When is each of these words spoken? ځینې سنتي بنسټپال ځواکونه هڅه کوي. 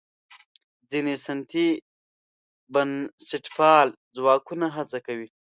ځینې 0.91 1.13
سنتي 1.25 1.67
بنسټپال 2.73 3.87
ځواکونه 4.17 4.65
هڅه 4.75 4.99
کوي. 5.07 5.29